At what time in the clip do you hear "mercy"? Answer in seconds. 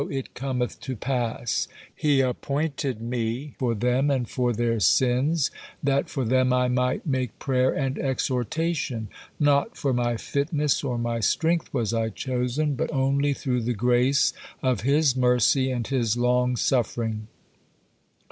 15.15-15.69